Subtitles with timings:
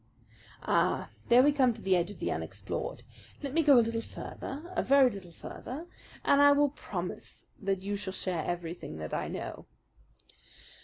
[0.63, 3.03] "Ah, there we come to the edge of the unexplored.
[3.43, 5.85] Let me go a little further, a very little further,
[6.25, 9.67] and I will promise that you shall share everything that I know."